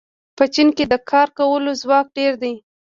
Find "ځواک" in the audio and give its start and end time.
1.81-2.05